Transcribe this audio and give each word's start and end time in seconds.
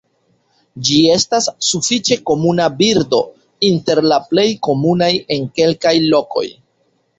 Ĝi 0.87 0.95
estas 1.15 1.49
sufiĉe 1.67 2.17
komuna 2.31 2.67
birdo, 2.81 3.21
inter 3.71 4.03
la 4.13 4.19
plej 4.33 4.49
komunaj 4.71 5.13
en 5.37 5.49
kelkaj 5.61 5.97
lokoj. 6.11 6.47